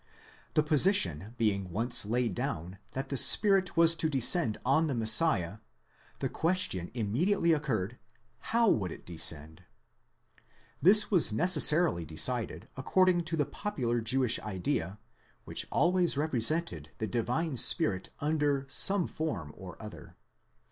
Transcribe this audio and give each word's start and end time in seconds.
The 0.55 0.63
position 0.63 1.35
being 1.37 1.69
once 1.69 2.07
laid 2.07 2.33
down 2.33 2.79
that 2.93 3.09
the 3.09 3.17
Spirit 3.17 3.77
was 3.77 3.93
to 3.97 4.09
descend 4.09 4.57
on 4.65 4.87
the 4.87 4.95
Messiah, 4.95 5.59
the 6.17 6.27
question 6.27 6.89
immediately 6.95 7.53
occurred: 7.53 7.99
How 8.39 8.67
would 8.67 8.91
it 8.91 9.05
descend? 9.05 9.61
This 10.81 11.11
was 11.11 11.31
necessarily 11.31 12.03
decided 12.03 12.67
according 12.75 13.25
to 13.25 13.37
the 13.37 13.45
popular 13.45 14.01
Jewish 14.01 14.39
idea, 14.39 14.97
which 15.45 15.67
always 15.71 16.17
represented 16.17 16.89
the 16.97 17.05
Divine 17.05 17.55
Spirit 17.55 18.09
under 18.19 18.65
some 18.69 19.05
form 19.05 19.53
or 19.55 19.79
other. 19.79 20.15